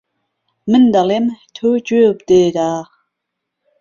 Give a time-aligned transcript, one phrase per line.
[0.71, 1.25] من دهڵێم
[1.55, 2.71] تۆ گوێ بدێره